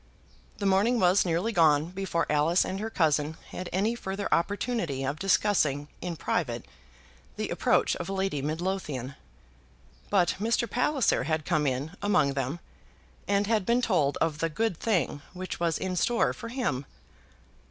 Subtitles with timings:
[0.57, 5.19] The morning was nearly gone before Alice and her cousin had any further opportunity of
[5.19, 6.65] discussing in private
[7.35, 9.13] the approach of Lady Midlothian;
[10.09, 10.67] but Mr.
[10.67, 12.59] Palliser had come in among them,
[13.27, 16.87] and had been told of the good thing which was in store for him.